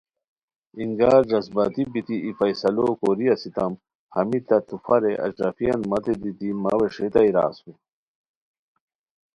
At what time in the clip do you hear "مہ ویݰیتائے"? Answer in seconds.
6.61-7.31